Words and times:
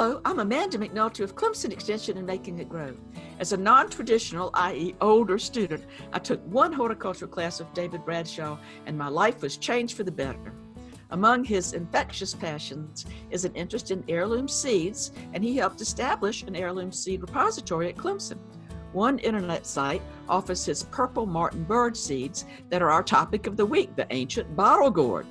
Hello, 0.00 0.18
I'm 0.24 0.38
Amanda 0.38 0.78
McNulty 0.78 1.20
of 1.20 1.36
Clemson 1.36 1.74
Extension 1.74 2.16
and 2.16 2.26
Making 2.26 2.58
It 2.58 2.70
Grow. 2.70 2.96
As 3.38 3.52
a 3.52 3.56
non 3.58 3.90
traditional, 3.90 4.48
i.e., 4.54 4.94
older 5.02 5.38
student, 5.38 5.84
I 6.14 6.18
took 6.18 6.40
one 6.46 6.72
horticultural 6.72 7.30
class 7.30 7.58
with 7.58 7.74
David 7.74 8.06
Bradshaw, 8.06 8.56
and 8.86 8.96
my 8.96 9.08
life 9.08 9.42
was 9.42 9.58
changed 9.58 9.94
for 9.94 10.02
the 10.02 10.10
better. 10.10 10.54
Among 11.10 11.44
his 11.44 11.74
infectious 11.74 12.32
passions 12.32 13.04
is 13.28 13.44
an 13.44 13.54
interest 13.54 13.90
in 13.90 14.02
heirloom 14.08 14.48
seeds, 14.48 15.12
and 15.34 15.44
he 15.44 15.54
helped 15.58 15.82
establish 15.82 16.44
an 16.44 16.56
heirloom 16.56 16.92
seed 16.92 17.20
repository 17.20 17.90
at 17.90 17.96
Clemson. 17.96 18.38
One 18.94 19.18
internet 19.18 19.66
site 19.66 20.00
offers 20.30 20.64
his 20.64 20.84
purple 20.84 21.26
martin 21.26 21.64
bird 21.64 21.94
seeds 21.94 22.46
that 22.70 22.80
are 22.80 22.90
our 22.90 23.02
topic 23.02 23.46
of 23.46 23.58
the 23.58 23.66
week, 23.66 23.94
the 23.96 24.06
ancient 24.08 24.56
bottle 24.56 24.90
gourd. 24.90 25.26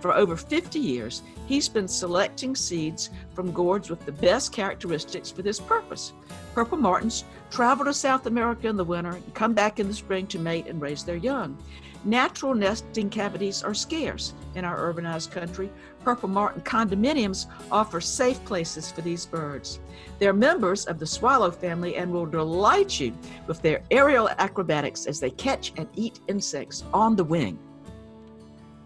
For 0.00 0.14
over 0.14 0.34
50 0.34 0.78
years, 0.78 1.22
he's 1.46 1.68
been 1.68 1.86
selecting 1.86 2.56
seeds 2.56 3.10
from 3.34 3.52
gourds 3.52 3.90
with 3.90 4.04
the 4.06 4.12
best 4.12 4.52
characteristics 4.52 5.30
for 5.30 5.42
this 5.42 5.60
purpose. 5.60 6.14
Purple 6.54 6.78
martins 6.78 7.24
travel 7.50 7.84
to 7.84 7.92
South 7.92 8.26
America 8.26 8.66
in 8.68 8.76
the 8.76 8.84
winter 8.84 9.10
and 9.10 9.34
come 9.34 9.52
back 9.52 9.78
in 9.78 9.88
the 9.88 9.94
spring 9.94 10.26
to 10.28 10.38
mate 10.38 10.66
and 10.66 10.80
raise 10.80 11.04
their 11.04 11.16
young. 11.16 11.58
Natural 12.02 12.54
nesting 12.54 13.10
cavities 13.10 13.62
are 13.62 13.74
scarce 13.74 14.32
in 14.54 14.64
our 14.64 14.78
urbanized 14.78 15.32
country. 15.32 15.70
Purple 16.02 16.30
Martin 16.30 16.62
condominiums 16.62 17.44
offer 17.70 18.00
safe 18.00 18.42
places 18.46 18.90
for 18.90 19.02
these 19.02 19.26
birds. 19.26 19.80
They're 20.18 20.32
members 20.32 20.86
of 20.86 20.98
the 20.98 21.06
swallow 21.06 21.50
family 21.50 21.96
and 21.96 22.10
will 22.10 22.24
delight 22.24 22.98
you 22.98 23.12
with 23.46 23.60
their 23.60 23.82
aerial 23.90 24.30
acrobatics 24.38 25.04
as 25.04 25.20
they 25.20 25.30
catch 25.30 25.74
and 25.76 25.86
eat 25.94 26.20
insects 26.26 26.84
on 26.94 27.16
the 27.16 27.24
wing 27.24 27.58